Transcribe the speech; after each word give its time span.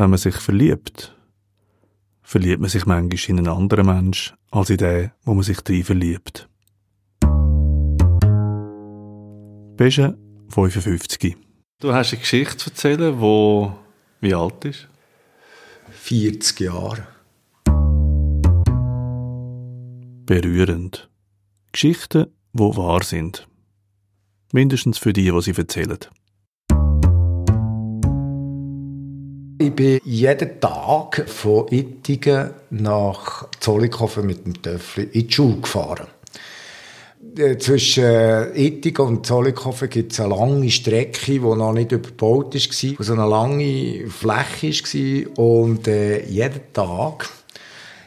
Wenn 0.00 0.08
man 0.08 0.18
sich 0.18 0.36
verliebt, 0.36 1.14
verliebt 2.22 2.58
man 2.58 2.70
sich 2.70 2.86
manchmal 2.86 3.20
in 3.28 3.38
einen 3.46 3.54
anderen 3.54 3.84
Mensch 3.84 4.32
als 4.50 4.70
in 4.70 4.78
den, 4.78 5.10
wo 5.24 5.34
man 5.34 5.42
sich 5.42 5.60
drin 5.60 5.84
verliebt. 5.84 6.48
Beste 9.76 10.16
55. 10.48 11.36
Du 11.80 11.92
hast 11.92 12.12
eine 12.12 12.20
Geschichte 12.20 12.56
zu 12.56 12.70
erzählen, 12.70 13.20
wo 13.20 13.76
wie 14.22 14.32
alt 14.32 14.64
ist? 14.64 14.88
40 15.90 16.60
Jahre. 16.60 17.06
Berührend. 20.24 21.10
Geschichten, 21.72 22.28
die 22.54 22.62
wahr 22.62 23.02
sind. 23.02 23.46
Mindestens 24.50 24.96
für 24.96 25.12
die, 25.12 25.30
die 25.30 25.42
sie 25.42 25.52
erzählen. 25.52 25.98
Ich 29.62 29.74
bin 29.74 30.00
jeden 30.04 30.58
Tag 30.58 31.28
von 31.28 31.66
Ittigen 31.70 32.48
nach 32.70 33.46
Zollikofen 33.60 34.26
mit 34.26 34.46
dem 34.46 34.62
Töffel 34.62 35.10
in 35.12 35.28
die 35.28 35.30
Schule 35.34 35.60
gefahren. 35.60 36.06
Äh, 37.36 37.58
zwischen 37.58 38.54
Ittigen 38.54 39.04
und 39.04 39.26
Zollikofen 39.26 39.90
gibt 39.90 40.12
es 40.12 40.20
eine 40.20 40.34
lange 40.34 40.70
Strecke, 40.70 41.32
die 41.32 41.38
noch 41.40 41.74
nicht 41.74 41.92
überbaut 41.92 42.54
war, 42.54 42.98
wo 42.98 43.02
so 43.02 43.12
eine 43.12 43.28
lange 43.28 44.08
Fläche 44.08 44.72
war. 45.36 45.44
Und 45.44 45.86
äh, 45.86 46.24
jeden 46.24 46.72
Tag 46.72 47.28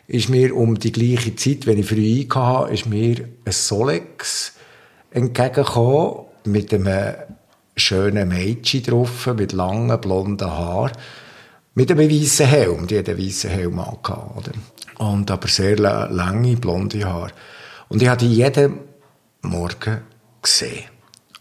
ist 0.07 0.29
mir 0.29 0.55
um 0.55 0.79
die 0.79 0.91
gleiche 0.91 1.35
Zeit, 1.35 1.67
wenn 1.67 1.77
ich 1.77 1.85
früh 1.85 2.25
hatte, 2.33 2.73
ist 2.73 2.87
mir 2.87 3.17
ein 3.45 3.51
Solex 3.51 4.53
entgegengekommen 5.11 6.25
mit 6.45 6.73
einem 6.73 7.13
schönen 7.75 8.29
Mädchen 8.29 8.81
drauf, 8.81 9.27
mit 9.37 9.51
langen 9.51 10.01
blonden 10.01 10.49
Haaren. 10.49 10.93
Mit 11.75 11.89
einem 11.89 12.09
weißen 12.09 12.45
Helm. 12.45 12.85
Die 12.85 12.99
hat 12.99 13.09
einen 13.09 13.17
weißen 13.17 13.49
Helm 13.49 13.79
angehabt, 13.79 14.37
oder? 14.37 14.51
Und 14.99 15.31
aber 15.31 15.47
sehr 15.47 15.77
lange, 15.77 16.55
blonde 16.55 17.03
Haare. 17.03 17.31
Und 17.89 18.01
ich 18.01 18.07
habe 18.07 18.19
die 18.19 18.33
jeden 18.33 18.79
Morgen 19.41 20.01
gesehen. 20.41 20.85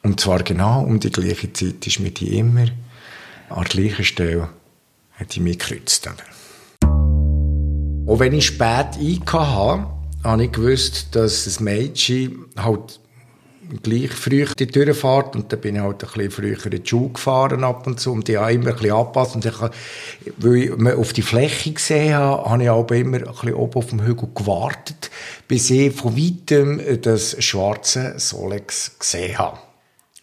Und 0.03 0.21
zwar 0.21 0.43
genau 0.43 0.83
um 0.83 0.99
die 0.99 1.13
gleiche 1.13 1.53
Zeit 1.53 1.87
ist 1.87 2.01
mir 2.01 2.11
die 2.11 2.39
immer 2.39 2.67
an 3.51 3.65
der 3.65 3.65
gleichen 3.65 4.05
Stelle 4.05 4.49
hat 5.13 5.35
die 5.35 5.41
mich 5.41 5.59
gekreuzt. 5.59 6.09
Oder? 6.09 6.91
Auch 8.07 8.19
wenn 8.19 8.33
ich 8.33 8.47
spät 8.47 8.97
eingehauen 8.99 9.83
habe, 9.83 9.91
habe 10.25 10.45
ich 10.45 10.53
gewusst, 10.53 11.15
dass 11.15 11.45
das 11.45 11.61
Mädchen 11.61 12.47
halt 12.57 13.01
gleich 13.83 14.11
früh 14.11 14.45
die 14.59 14.67
Tür 14.67 14.95
fährt 14.95 15.37
und 15.37 15.53
dann 15.53 15.61
bin 15.61 15.77
ich 15.77 15.83
halt 15.83 16.03
ein 16.03 16.11
bisschen 16.11 16.31
früher 16.31 16.67
in 16.67 16.83
die 16.83 16.89
Schule 16.89 17.11
gefahren 17.11 17.65
ab 17.65 17.87
und 17.87 18.01
zu 18.01 18.13
und 18.13 18.29
die 18.29 18.37
habe 18.37 18.53
immer 18.53 18.71
ein 18.71 18.75
bisschen 18.75 18.93
angepasst 18.93 19.35
und 19.35 19.45
ich, 19.45 19.55
weil 20.39 20.57
ich 20.57 20.95
auf 20.95 21.13
die 21.13 21.23
Fläche 21.23 21.73
gesehen 21.73 22.15
habe, 22.15 22.51
habe 22.51 22.63
ich 22.63 22.71
aber 22.71 22.97
immer 22.97 23.19
ein 23.19 23.25
bisschen 23.25 23.55
oben 23.55 23.75
auf 23.75 23.87
dem 23.87 24.05
Hügel 24.05 24.29
gewartet, 24.35 25.11
bis 25.49 25.71
ich 25.71 25.95
von 25.95 26.17
weitem 26.17 26.81
das 27.01 27.43
schwarze 27.43 28.15
Solex 28.19 28.99
gesehen 28.99 29.39
habe. 29.39 29.59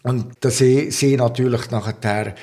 Und 0.02 0.32
da 0.40 0.50
sehe 0.50 0.88
ich 0.88 1.16
natürlich 1.16 1.70
nachher 1.70 2.34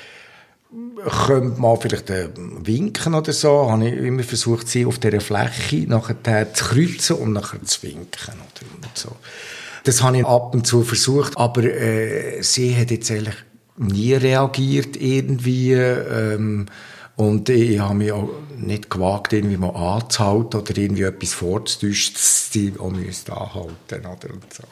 könnte 1.26 1.62
man 1.62 1.80
vielleicht 1.80 2.10
winken 2.10 3.14
oder 3.14 3.32
so, 3.32 3.72
habe 3.72 3.88
ich 3.88 3.98
immer 3.98 4.24
versucht, 4.24 4.68
sie 4.68 4.86
auf 4.86 5.00
dieser 5.00 5.22
Fläche 5.22 5.88
nachher 5.88 6.54
zu 6.54 6.66
kreuzen 6.66 7.16
und 7.18 7.34
nachher 7.34 7.64
zu 7.64 7.84
winken 7.84 8.34
oder 8.34 8.90
so. 8.94 9.16
Das 9.88 10.04
habe 10.04 10.18
ich 10.18 10.26
ab 10.26 10.54
und 10.54 10.68
zu 10.68 10.84
versucht, 10.84 11.38
aber 11.38 11.64
äh, 11.64 12.44
sie 12.44 12.76
hat 12.76 12.92
jetzt 12.92 13.10
eigentlich 13.10 13.38
nie 13.78 14.12
reagiert 14.16 14.98
irgendwie. 14.98 15.72
Ähm, 15.72 16.66
und 17.16 17.48
ich 17.48 17.80
habe 17.80 17.96
mich 17.96 18.12
auch 18.12 18.28
nicht 18.58 18.90
gewagt, 18.90 19.32
irgendwie 19.32 19.56
mal 19.56 19.70
anzuhalten 19.70 20.60
oder 20.60 20.78
irgendwie 20.78 21.04
etwas 21.04 21.34
vorzutäuschen, 21.34 22.16
dass 22.16 22.52
sie 22.52 22.74
auch 22.78 22.92
müsste 22.92 23.32
anhalten 23.32 24.06
oder 24.06 24.34
und 24.34 24.54
so. 24.54 24.64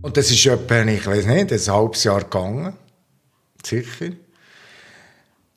und 0.00 0.16
das 0.16 0.30
ist 0.30 0.46
etwa, 0.46 0.82
ich 0.84 1.06
weiß 1.06 1.26
nicht, 1.26 1.52
ein 1.52 1.60
halbes 1.74 2.02
Jahr 2.02 2.22
gegangen. 2.22 2.72
Sicher 3.62 4.12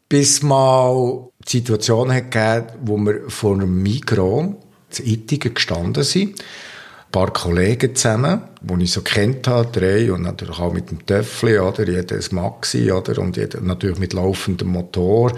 bis 0.09 0.41
mal 0.41 1.29
die 1.47 1.57
Situation 1.57 2.11
hat 2.11 2.31
gegeben, 2.31 2.67
wo 2.81 2.97
wir 2.97 3.29
vor 3.29 3.53
einem 3.53 3.81
Mikro 3.81 4.61
zu 4.89 5.03
Ittigen 5.03 5.53
gestanden 5.53 6.03
sind. 6.03 6.39
Ein 6.39 7.11
paar 7.11 7.31
Kollegen 7.31 7.95
zusammen, 7.95 8.41
die 8.61 8.83
ich 8.83 8.91
so 8.91 9.01
kennt 9.01 9.47
habe, 9.47 9.71
drei, 9.71 10.11
und 10.11 10.23
natürlich 10.23 10.59
auch 10.59 10.73
mit 10.73 10.91
dem 10.91 11.05
Töffli, 11.05 11.57
oder? 11.57 11.87
Jeder 11.87 12.15
ein 12.15 12.23
Maxi, 12.31 12.91
oder? 12.91 13.19
Und 13.19 13.37
jeder 13.37 13.61
natürlich 13.61 13.99
mit 13.99 14.13
laufendem 14.13 14.69
Motor. 14.69 15.31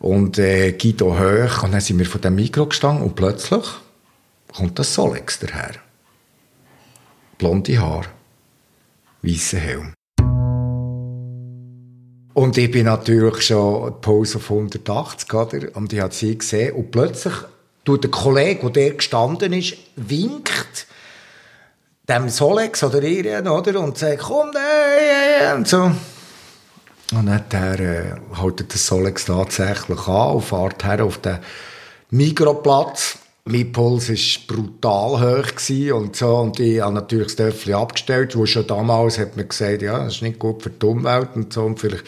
Und, 0.00 0.38
äh, 0.38 0.72
Guido 0.72 1.18
hoch. 1.18 1.62
Und 1.64 1.72
dann 1.72 1.80
sind 1.80 1.98
wir 1.98 2.06
vor 2.06 2.20
dem 2.20 2.36
Mikro 2.36 2.66
gestanden 2.66 3.04
und 3.04 3.16
plötzlich 3.16 3.64
kommt 4.52 4.78
das 4.78 4.94
Solex 4.94 5.40
daher. 5.40 5.74
Blonde 7.36 7.78
Haar. 7.80 8.06
Weißer 9.22 9.58
Helm. 9.58 9.97
Und 12.38 12.56
ich 12.56 12.70
bin 12.70 12.84
natürlich 12.84 13.42
schon 13.46 14.00
Pose 14.00 14.38
auf 14.38 14.48
180, 14.48 15.34
oder? 15.34 15.74
Und 15.74 15.92
ich 15.92 15.98
habe 15.98 16.14
sie 16.14 16.38
gesehen. 16.38 16.72
Und 16.76 16.92
plötzlich 16.92 17.34
tut 17.84 18.04
der 18.04 18.12
Kollege, 18.12 18.60
der 18.60 18.70
der 18.70 18.90
gestanden 18.92 19.52
ist, 19.52 19.76
winkt 19.96 20.86
dem 22.08 22.28
Solex 22.28 22.84
oder 22.84 23.02
ihr, 23.02 23.44
oder? 23.44 23.80
Und 23.80 23.98
sagt, 23.98 24.20
komm, 24.20 24.52
ey, 24.54 25.52
und 25.52 25.66
so. 25.66 25.90
Und 27.12 27.26
dann 27.26 27.42
äh, 27.50 28.14
hält 28.40 28.72
der 28.72 28.78
Solex 28.78 29.24
tatsächlich 29.24 30.06
an 30.06 30.36
und 30.36 30.44
fährt 30.44 30.84
her 30.84 31.04
auf 31.04 31.18
den 31.18 31.40
Mikroplatz 32.10 33.18
mein 33.50 33.72
Puls 33.72 34.08
war 34.10 34.56
brutal 34.56 35.20
hoch 35.20 35.94
und 35.94 36.16
so. 36.16 36.36
Und 36.36 36.60
ich 36.60 36.80
habe 36.80 36.94
natürlich 36.94 37.28
das 37.28 37.36
Töffel 37.36 37.74
abgestellt, 37.74 38.36
wo 38.36 38.46
schon 38.46 38.66
damals 38.66 39.18
hat 39.18 39.36
man 39.36 39.48
gesagt, 39.48 39.82
ja, 39.82 40.04
das 40.04 40.16
ist 40.16 40.22
nicht 40.22 40.38
gut 40.38 40.62
für 40.62 40.70
die 40.70 40.84
Umwelt 40.84 41.30
und 41.34 41.52
so. 41.52 41.64
Und 41.64 41.80
vielleicht 41.80 42.04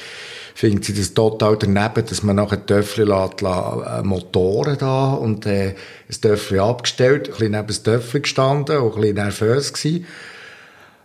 findet 0.54 0.84
sie 0.84 0.94
das 0.94 1.14
total 1.14 1.56
daneben, 1.56 2.04
dass 2.06 2.22
man 2.22 2.36
nachher 2.36 2.64
Töffel 2.64 3.08
lässt, 3.08 3.40
lässt, 3.40 3.86
äh, 3.86 4.02
Motoren 4.02 4.76
da 4.78 5.14
und 5.14 5.46
äh, 5.46 5.74
das 6.06 6.20
Töffel 6.20 6.60
abgestellt, 6.60 7.28
ein 7.28 7.32
bisschen 7.32 7.52
neben 7.52 7.66
das 7.66 7.82
Töffel 7.82 8.20
gestanden 8.20 8.78
und 8.78 8.94
ein 8.94 9.00
bisschen 9.00 9.16
nervös 9.16 9.72
gewesen. 9.72 10.06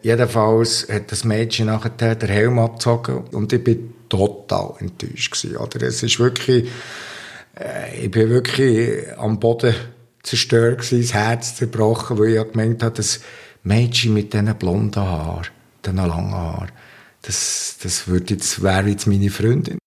Jedenfalls 0.01 0.87
hat 0.91 1.11
das 1.11 1.23
Mädchen 1.23 1.67
nachher 1.67 2.15
den 2.15 2.29
Helm 2.29 2.59
abgezogen 2.59 3.23
und 3.31 3.53
ich 3.53 3.63
bin 3.63 3.93
total 4.09 4.73
enttäuscht 4.79 5.31
gewesen. 5.31 5.57
Oder? 5.57 5.81
Es 5.83 6.03
ist 6.03 6.19
wirklich, 6.19 6.69
äh, 7.57 8.03
ich 8.03 8.11
bin 8.11 8.29
wirklich 8.29 9.05
am 9.17 9.39
Boden 9.39 9.73
zerstört 10.25 10.91
das 10.91 11.13
Herz 11.13 11.55
zerbrochen, 11.55 12.17
weil 12.17 12.35
ich 12.35 12.51
gemeint 12.51 12.83
habe, 12.83 12.95
das 12.95 13.21
Mädchen 13.63 14.13
mit 14.13 14.33
diesen 14.33 14.53
blonden 14.55 15.01
Haaren, 15.01 15.47
diesen 15.85 15.97
langen 15.97 16.33
Haaren, 16.33 16.71
das, 17.21 17.77
das 17.81 18.07
würde 18.07 18.33
jetzt, 18.33 18.61
wäre 18.61 18.89
jetzt 18.89 19.07
meine 19.07 19.29
Freundin. 19.29 19.77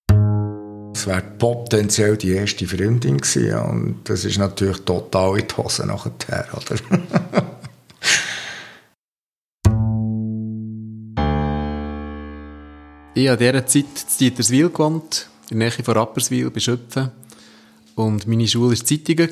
Das 0.93 1.07
wäre 1.07 1.21
potenziell 1.21 2.17
die 2.17 2.31
erste 2.31 2.67
Freundin 2.67 3.17
gewesen, 3.19 3.53
und 3.59 3.99
das 4.05 4.25
ist 4.25 4.37
natürlich 4.37 4.79
total 4.79 5.39
in 5.39 5.47
die 5.47 5.55
Hose 5.55 5.85
nachher, 5.85 6.47
oder? 6.53 6.75
ich 13.13 13.27
habe 13.29 13.45
in 13.45 13.51
dieser 13.51 13.65
Zeit 13.65 13.85
in 13.85 14.17
Dieterswil 14.19 14.69
gewohnt, 14.69 15.29
in 15.49 15.59
der 15.59 15.69
Nähe 15.69 15.83
von 15.83 15.93
Rapperswil, 15.95 16.49
bei 16.49 16.59
Schöpfen. 16.59 17.11
Und 17.95 18.27
meine 18.27 18.47
Schule 18.47 18.77
war 18.77 18.85
Zeitungen 18.85 19.31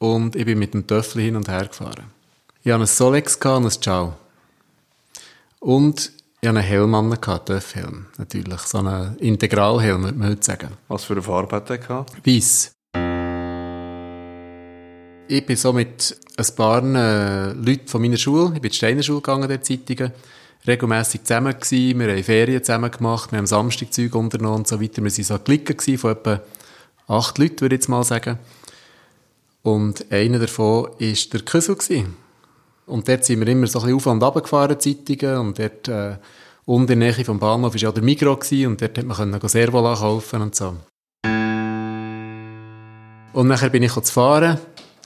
und 0.00 0.34
ich 0.34 0.46
bin 0.46 0.58
mit 0.58 0.74
dem 0.74 0.86
Töffel 0.86 1.22
hin 1.22 1.36
und 1.36 1.48
her 1.48 1.66
gefahren. 1.66 2.06
Ich 2.64 2.72
hatte 2.72 2.82
ein 2.82 2.86
Solex 2.86 3.36
und 3.36 3.66
ein 3.66 3.70
Ciao. 3.70 4.14
Und 5.60 6.12
ich 6.40 6.48
hatte 6.48 6.58
einen 6.58 6.66
Helm 6.66 6.94
an, 6.94 7.12
einen 7.12 7.44
Töffhelm, 7.44 8.06
natürlich. 8.16 8.60
So 8.60 8.78
einen 8.78 9.16
Integralhelm, 9.18 10.02
würde 10.04 10.18
man 10.18 10.30
heute 10.30 10.44
sagen. 10.44 10.70
Was 10.88 11.04
für 11.04 11.12
eine 11.12 11.22
Farbe 11.22 11.56
hat 11.56 11.68
der 11.68 11.78
gehabt? 11.78 12.26
Weiss. 12.26 12.72
Ich 15.28 15.46
bin 15.46 15.56
so 15.56 15.72
mit 15.72 16.18
ein 16.36 16.54
paar 16.56 16.82
äh, 16.82 17.52
Leuten 17.52 17.86
von 17.86 18.00
meiner 18.00 18.16
Schule, 18.16 18.46
ich 18.46 18.52
bin 18.54 18.64
in 18.64 18.70
die 18.70 18.76
Steiner 18.76 19.02
Schule 19.02 19.20
gegangen, 19.20 19.48
der 19.48 19.62
Zeitungen, 19.62 20.12
regelmässig 20.66 21.24
zusammen 21.24 21.52
gewesen, 21.52 22.00
wir 22.00 22.08
haben 22.08 22.24
Ferien 22.24 22.64
zusammen 22.64 22.90
gemacht, 22.90 23.30
wir 23.30 23.38
haben 23.38 23.46
Samstagzeug 23.46 24.14
unternommen 24.14 24.60
und 24.60 24.68
so 24.68 24.80
weiter. 24.80 25.02
Wir 25.02 25.10
waren 25.10 25.24
so 25.24 25.38
Klicken 25.38 25.98
von 25.98 26.10
etwa 26.12 26.40
acht 27.06 27.38
Leuten, 27.38 27.60
würde 27.60 27.74
ich 27.74 27.82
jetzt 27.82 27.88
mal 27.88 28.02
sagen. 28.02 28.38
Und 29.62 30.10
einer 30.10 30.38
davon 30.38 30.84
war 30.84 31.16
der 31.32 31.40
Küssel. 31.40 31.76
Und 32.86 33.08
dort 33.08 33.24
sind 33.24 33.40
wir 33.40 33.48
immer 33.48 33.66
so 33.66 33.80
ein 33.80 33.84
bisschen 33.84 33.96
auf 33.96 34.06
und 34.06 34.22
runter 34.22 34.78
Zeitungen. 34.78 35.36
Und 35.38 35.58
dort, 35.58 35.88
äh, 35.88 36.16
in 36.66 36.86
der 36.86 36.96
Nähe 36.96 37.24
vom 37.24 37.38
Bahnhof 37.38 37.74
war 37.74 37.80
ja 37.80 37.92
der 37.92 38.02
Migro 38.02 38.32
und 38.32 38.80
dort 38.80 38.94
konnte 38.94 39.26
man 39.26 39.48
Servola 39.48 39.94
kaufen 39.94 40.42
und 40.42 40.54
so. 40.54 40.76
Und 43.32 43.46
nachher 43.46 43.70
bin 43.70 43.82
ich 43.82 43.92
zu 43.92 44.12
fahren, 44.12 44.58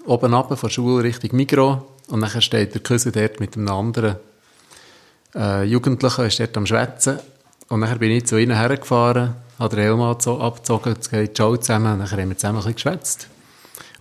oben 0.06 0.32
runter 0.32 0.56
von 0.56 0.68
der 0.68 0.74
Schule 0.74 1.04
Richtung 1.04 1.36
Migro. 1.36 1.86
Und 2.08 2.20
nachher 2.20 2.40
steht 2.40 2.74
der 2.74 2.82
Küssel 2.82 3.12
dort 3.12 3.40
mit 3.40 3.56
einem 3.56 3.68
anderen 3.68 4.16
äh, 5.34 5.64
Jugendlichen, 5.64 6.26
ist 6.26 6.40
dort 6.40 6.56
am 6.56 6.66
Schwätzen. 6.66 7.18
Und 7.68 7.80
dann 7.80 7.98
bin 7.98 8.10
ich 8.10 8.26
zu 8.26 8.38
ihnen 8.38 8.56
hergefahren, 8.56 9.34
habe 9.58 9.76
den 9.76 9.84
Helm 9.84 10.00
abgezogen, 10.00 10.96
geht 11.10 11.36
Ciao 11.36 11.56
zusammen, 11.56 11.94
und 11.94 11.98
dann 12.00 12.10
haben 12.10 12.28
wir 12.28 12.36
zusammen 12.36 12.58
ein 12.58 12.72
bisschen 12.72 12.74
geschwätzt. 12.74 13.28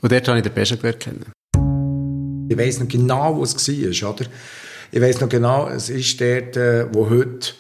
Und 0.04 0.12
dort 0.12 0.28
habe 0.28 0.38
ich 0.40 0.44
den 0.44 0.54
Besten 0.54 0.80
kennen. 1.00 1.32
Ich 2.50 2.58
weiss 2.58 2.78
noch 2.78 2.90
genau, 2.90 3.38
wo 3.38 3.44
es 3.44 3.56
war, 3.56 4.10
oder? 4.12 4.26
Ich 4.92 5.00
weiss 5.00 5.22
noch 5.22 5.30
genau, 5.30 5.70
es 5.70 5.90
ist 5.90 6.20
dort, 6.20 6.58
äh, 6.58 6.94
wo 6.94 7.10
heute 7.10 7.54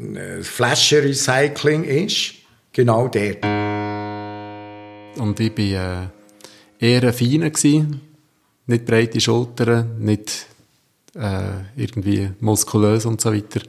äh, 0.00 0.42
Flaschenrecycling 0.42 1.84
ist. 1.84 2.34
Genau 2.72 3.06
dort. 3.06 3.44
Und 5.16 5.38
ich 5.38 5.56
war 5.56 6.10
äh, 6.80 6.90
eher 6.92 7.04
ein 7.04 7.12
Feiner. 7.12 7.52
Nicht 8.66 8.86
breite 8.86 9.20
Schultern, 9.20 9.96
nicht 10.00 10.46
äh, 11.14 11.42
irgendwie 11.76 12.30
muskulös 12.40 13.06
und 13.06 13.20
so 13.20 13.32
weiter. 13.32 13.60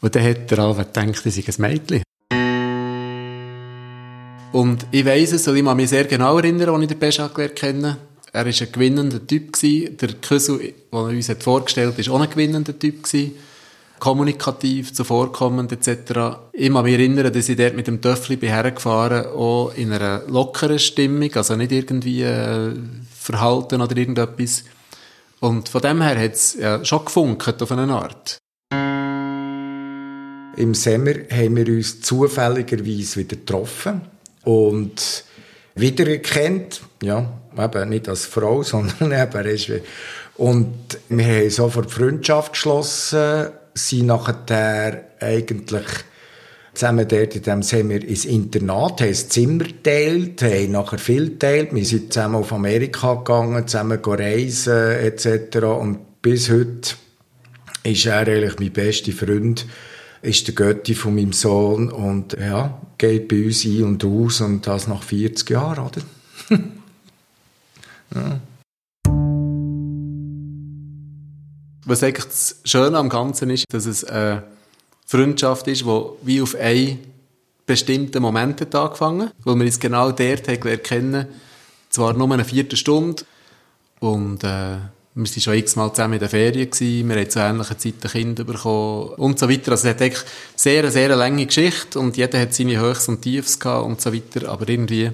Und 0.00 0.14
dann 0.14 0.24
hat 0.24 0.50
er 0.50 0.58
alle 0.60 0.76
gedacht, 0.76 1.26
ich 1.26 1.34
sei 1.34 1.44
ein 1.46 1.60
Mädchen. 1.60 2.07
Und 4.52 4.86
ich 4.90 5.04
weiss 5.04 5.32
es, 5.32 5.46
und 5.46 5.56
ich 5.56 5.64
kann 5.64 5.76
mich 5.76 5.90
sehr 5.90 6.04
genau 6.04 6.38
erinnern, 6.38 6.70
als 6.70 6.82
ich 6.82 6.88
den 6.88 6.98
Beschak 6.98 7.54
kenne. 7.54 7.98
Er 8.32 8.44
war 8.46 8.52
ein 8.52 8.72
gewinnender 8.72 9.26
Typ. 9.26 9.52
Gewesen. 9.52 9.96
Der 9.98 10.08
Küssel, 10.14 10.58
den 10.58 10.74
er 10.92 11.04
uns 11.04 11.30
vorgestellt 11.40 11.98
hat, 11.98 12.06
war 12.06 12.14
auch 12.14 12.20
ein 12.20 12.30
gewinnender 12.30 12.78
Typ. 12.78 13.04
Gewesen. 13.04 13.32
Kommunikativ, 13.98 14.94
zuvorkommend 14.94 15.72
etc. 15.72 16.38
Ich 16.52 16.72
kann 16.72 16.84
mich 16.84 16.94
erinnern, 16.94 17.32
dass 17.32 17.48
ich 17.48 17.56
dort 17.56 17.74
mit 17.74 17.88
dem 17.88 18.00
Töffli 18.00 18.38
hergefahren 18.38 19.26
auch 19.26 19.72
in 19.74 19.92
einer 19.92 20.22
lockeren 20.28 20.78
Stimmung, 20.78 21.34
also 21.34 21.56
nicht 21.56 21.72
irgendwie 21.72 22.22
äh, 22.22 22.74
verhalten 23.12 23.82
oder 23.82 23.96
irgendetwas. 23.96 24.62
Und 25.40 25.68
von 25.68 25.82
dem 25.82 26.00
her 26.00 26.16
hat 26.16 26.32
es 26.32 26.54
ja, 26.54 26.84
schon 26.84 27.04
gefunkt 27.04 27.60
auf 27.60 27.72
eine 27.72 27.92
Art. 27.92 28.38
Im 30.56 30.74
Sommer 30.74 31.14
haben 31.30 31.56
wir 31.56 31.66
uns 31.68 32.00
zufälligerweise 32.00 33.16
wieder 33.16 33.36
getroffen 33.36 34.00
und 34.48 35.24
wiedererkennt, 35.74 36.80
ja, 37.02 37.30
eben 37.58 37.88
nicht 37.90 38.08
als 38.08 38.24
Frau, 38.24 38.62
sondern 38.62 39.12
eben 39.12 39.82
und 40.36 40.98
wir 41.08 41.26
haben 41.26 41.50
sofort 41.50 41.90
Freundschaft 41.90 42.52
geschlossen, 42.52 43.48
sind 43.74 44.06
nachher 44.06 45.04
eigentlich 45.20 45.86
zusammen 46.72 47.06
dort 47.08 47.34
in 47.34 47.42
diesem 47.42 47.62
Sommer 47.62 48.02
ins 48.02 48.24
Internat, 48.24 49.00
haben 49.00 49.08
das 49.08 49.28
Zimmer 49.28 49.64
geteilt, 49.64 50.40
haben 50.42 50.70
nachher 50.70 50.98
viel 50.98 51.30
geteilt. 51.30 51.74
Wir 51.74 51.84
sind 51.84 52.12
zusammen 52.12 52.36
auf 52.36 52.52
Amerika 52.52 53.14
gegangen, 53.14 53.66
zusammen 53.66 53.98
reisen 54.02 54.92
etc. 54.92 55.56
Und 55.64 56.22
bis 56.22 56.48
heute 56.50 56.94
ist 57.82 58.06
er 58.06 58.28
eigentlich 58.28 58.58
mein 58.60 58.72
bester 58.72 59.12
Freund, 59.12 59.66
ist 60.22 60.46
der 60.46 60.54
Götti 60.54 60.94
von 60.94 61.14
meinem 61.14 61.32
Sohn 61.32 61.90
und 61.90 62.36
ja, 62.38 62.80
geht 62.98 63.28
bei 63.28 63.44
uns 63.44 63.64
ein 63.64 63.84
und 63.84 64.04
aus 64.04 64.40
und 64.40 64.66
das 64.66 64.88
nach 64.88 65.02
40 65.02 65.48
Jahren, 65.50 65.84
oder? 65.84 66.02
ja. 68.14 68.40
Was 71.84 72.02
eigentlich 72.02 72.26
das 72.26 72.60
Schöne 72.64 72.98
am 72.98 73.08
Ganzen 73.08 73.50
ist, 73.50 73.64
dass 73.70 73.86
es 73.86 74.04
eine 74.04 74.42
Freundschaft 75.06 75.68
ist, 75.68 75.82
die 75.82 76.04
wie 76.22 76.42
auf 76.42 76.54
einen 76.54 76.98
bestimmten 77.64 78.20
Moment 78.20 78.60
hat 78.60 78.74
angefangen 78.74 79.30
weil 79.44 79.56
wir 79.56 79.64
uns 79.64 79.78
genau 79.78 80.10
dort 80.10 80.48
haben 80.48 80.82
kennen 80.82 81.26
Zwar 81.90 82.12
nur 82.12 82.30
eine 82.30 82.44
Viertelstunde 82.44 83.24
und 84.00 84.44
äh, 84.44 84.76
wir 85.18 85.24
waren 85.24 85.40
schon 85.40 85.54
x-mal 85.54 85.92
zusammen 85.92 86.14
in 86.14 86.20
den 86.20 86.28
Ferien, 86.28 86.70
gewesen, 86.70 87.08
wir 87.08 87.16
haben 87.16 87.30
zu 87.30 87.38
ähnlichen 87.40 87.78
Zeiten 87.78 88.08
Kinder 88.08 88.44
bekommen 88.44 89.08
und 89.16 89.38
so 89.38 89.48
weiter. 89.48 89.72
Also 89.72 89.88
es 89.88 89.94
hat 89.94 90.02
eigentlich 90.02 90.24
sehr, 90.54 90.88
sehr 90.92 91.16
lange 91.16 91.44
Geschichte 91.44 91.98
und 91.98 92.16
jeder 92.16 92.40
hat 92.40 92.54
seine 92.54 92.78
Höchst 92.78 93.08
und 93.08 93.22
Tiefs 93.22 93.58
gehabt 93.58 93.84
und 93.84 94.00
so 94.00 94.14
weiter, 94.14 94.48
aber 94.48 94.68
irgendwie, 94.68 95.10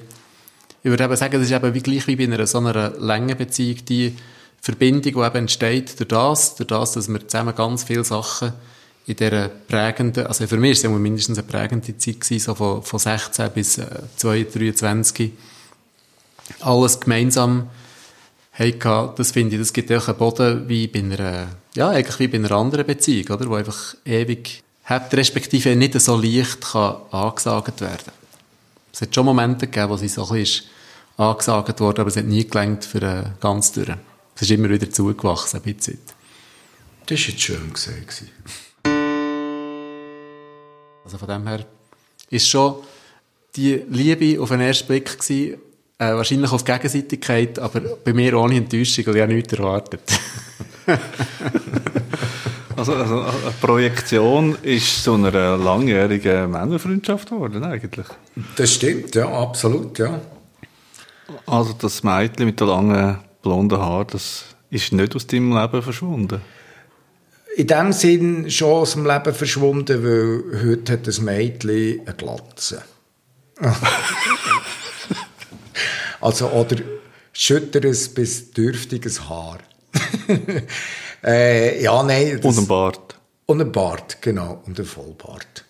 ich 0.83 0.91
würde 0.91 1.05
eben 1.05 1.17
sagen, 1.17 1.33
das 1.33 1.45
ist 1.45 1.53
eben 1.53 1.73
wie 1.73 1.81
gleich 1.81 2.07
wie 2.07 2.17
bei 2.17 2.25
einer 2.25 2.47
so 2.47 2.59
einer 2.59 2.91
langen 2.99 3.37
Beziehung, 3.39 3.83
die 3.89 4.15
Verbindung, 4.61 5.03
die 5.15 5.27
eben 5.27 5.37
entsteht 5.37 5.99
durch 5.99 6.09
das, 6.09 6.57
durch 6.57 6.69
das, 6.69 6.93
dass 6.93 7.09
wir 7.09 7.27
zusammen 7.27 7.55
ganz 7.55 7.85
viele 7.85 8.05
Sachen 8.05 8.53
in 9.07 9.17
dieser 9.17 9.49
prägenden, 9.49 10.27
also 10.27 10.47
für 10.47 10.59
mich 10.59 10.73
ist 10.73 10.79
es 10.79 10.85
ja 10.85 10.91
mindestens 10.91 11.39
eine 11.39 11.47
prägende 11.47 11.97
Zeit 11.97 12.21
gewesen, 12.21 12.45
so 12.45 12.55
von, 12.55 12.83
von 12.83 12.99
16 12.99 13.51
bis 13.53 13.79
äh, 13.79 13.87
22, 14.17 15.33
alles 16.61 17.01
gemeinsam 17.01 17.71
haben 18.59 19.15
das 19.17 19.33
finde 19.33 19.57
ich, 19.57 19.61
das 19.61 19.73
gibt 19.73 19.91
auch 19.93 20.09
einen 20.09 20.17
Boden 20.17 20.69
wie 20.69 20.87
bei 20.87 21.01
einer, 21.01 21.49
ja, 21.75 21.91
eigentlich 21.91 22.19
wie 22.21 22.29
bei 22.29 22.39
einer 22.39 22.53
anderen 22.53 22.87
Beziehung, 22.87 23.37
oder? 23.37 23.49
Wo 23.49 23.55
einfach 23.55 23.97
ewig 24.05 24.63
hat, 24.85 25.13
respektive 25.15 25.75
nicht 25.75 26.01
so 26.01 26.17
leicht 26.17 26.61
kann 26.61 26.97
angesagt 27.11 27.81
werden. 27.81 28.13
Es 28.93 29.01
hat 29.01 29.15
schon 29.15 29.27
Momente 29.27 29.67
gegeben, 29.67 29.91
wo 29.91 29.97
sie 29.97 30.09
so 30.09 30.29
ein 30.29 30.39
bisschen 30.39 30.67
angesagt 31.17 31.81
wurde, 31.81 32.03
aber 32.03 32.09
es 32.09 32.17
hat 32.17 32.27
nie 32.27 32.47
gelangt 32.47 32.85
für 32.85 32.99
eine 32.99 33.35
ganz 33.41 33.73
durch. 33.73 33.89
Es 34.37 34.43
ist 34.43 34.51
immer 34.51 34.69
wieder 34.69 34.91
zugewachsen, 34.91 35.61
ein 35.65 35.75
bisschen. 35.75 35.99
Das 37.07 37.19
war 37.21 37.29
jetzt 37.29 37.41
schön 37.41 37.73
gesehen. 37.73 38.07
Also 41.05 41.19
von 41.19 41.29
dem 41.29 41.47
her 41.47 41.67
ist 42.31 42.49
schon 42.49 42.77
die 43.57 43.83
Liebe 43.89 44.41
auf 44.41 44.49
den 44.49 44.61
ersten 44.61 44.87
Blick 44.87 45.19
gewesen, 45.19 45.59
äh, 46.11 46.17
wahrscheinlich 46.17 46.53
auf 46.53 46.65
Gegenseitigkeit, 46.65 47.59
aber 47.59 47.81
bei 47.81 48.13
mir 48.13 48.39
ohne 48.39 48.57
Enttäuschung, 48.57 49.07
weil 49.07 49.17
ich 49.17 49.23
habe 49.23 49.35
nichts 49.35 49.53
erwartet. 49.53 50.01
also, 52.77 52.95
also, 52.95 53.21
eine 53.23 53.53
Projektion 53.61 54.57
ist 54.63 55.03
so 55.03 55.15
eine 55.15 55.31
langjährige 55.57 56.47
Männerfreundschaft 56.49 57.31
geworden, 57.31 57.65
eigentlich. 57.65 58.07
Das 58.57 58.73
stimmt, 58.75 59.15
ja, 59.15 59.29
absolut, 59.29 59.99
ja. 59.99 60.21
Also 61.47 61.73
das 61.73 62.03
Mädchen 62.03 62.47
mit 62.47 62.61
den 62.61 62.69
langen 62.69 63.19
blonden 63.43 63.79
Haaren, 63.79 64.07
das 64.11 64.45
ist 64.71 64.93
nicht 64.93 65.15
aus 65.15 65.27
deinem 65.27 65.57
Leben 65.57 65.83
verschwunden? 65.83 66.41
In 67.57 67.67
dem 67.69 67.93
Sinn 67.93 68.51
schon 68.51 68.73
aus 68.73 68.93
dem 68.93 69.07
Leben 69.07 69.33
verschwunden, 69.33 70.03
weil 70.03 70.65
heute 70.65 70.95
hat 70.95 71.07
das 71.07 71.21
Mädchen 71.21 72.01
eine 72.05 72.17
Glatze. 72.17 72.83
Also, 76.25 76.49
oder 76.53 76.77
schütteres 77.35 78.09
bis 78.15 78.51
dürftiges 78.51 79.29
Haar. 79.29 79.59
äh, 81.23 81.83
ja, 81.83 82.03
nein. 82.03 82.41
Das, 82.41 82.47
und 82.47 82.65
ein 82.65 82.67
Bart. 82.67 83.21
Und 83.45 83.61
ein 83.61 83.71
Bart, 83.71 84.23
genau. 84.23 84.63
Und 84.65 84.81
ein 84.81 84.87
Vollbart. 84.87 85.67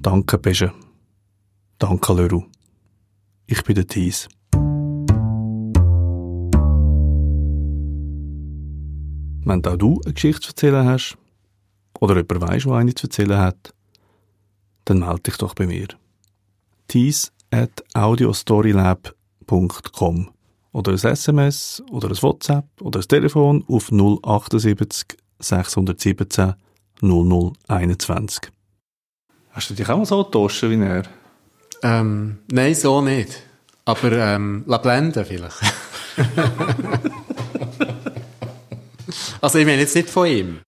Danke, 0.00 0.38
Pesche. 0.38 0.72
Danke, 1.78 2.14
Leru. 2.14 2.44
Ich 3.46 3.62
bin 3.62 3.74
der 3.74 3.86
Thies. 3.86 4.26
Wenn 9.46 9.62
auch 9.66 9.76
du 9.76 10.00
eine 10.02 10.14
Geschichte 10.14 10.40
zu 10.40 10.48
erzählen 10.52 10.86
hast, 10.86 11.18
oder 12.00 12.16
jemand 12.16 12.40
weiss, 12.40 12.62
der 12.62 12.72
eine 12.72 12.94
zu 12.94 13.08
erzählen 13.08 13.36
hat, 13.36 13.74
dann 14.86 15.00
melde 15.00 15.20
dich 15.20 15.36
doch 15.36 15.52
bei 15.52 15.66
mir 15.66 15.88
tees 16.94 17.32
at 17.50 17.82
audiostorylab.com 17.94 20.30
oder 20.70 20.92
ein 20.92 20.98
SMS 20.98 21.82
oder 21.90 22.08
ein 22.08 22.22
WhatsApp 22.22 22.66
oder 22.80 23.00
ein 23.00 23.08
Telefon 23.08 23.64
auf 23.66 23.90
078 23.90 25.18
617 25.40 26.54
0021. 27.02 28.52
Hast 29.50 29.70
du 29.70 29.74
dich 29.74 29.88
auch 29.88 29.96
mal 29.96 30.06
so 30.06 30.22
getauscht 30.22 30.62
wie 30.62 30.80
er? 30.80 31.02
Ähm, 31.82 32.38
nein, 32.52 32.76
so 32.76 33.00
nicht. 33.00 33.42
Aber 33.84 34.12
ähm, 34.12 34.62
la 34.68 34.78
blenden 34.78 35.24
vielleicht. 35.24 35.60
also 39.40 39.58
ich 39.58 39.66
meine 39.66 39.80
jetzt 39.80 39.96
nicht 39.96 40.10
von 40.10 40.28
ihm. 40.28 40.60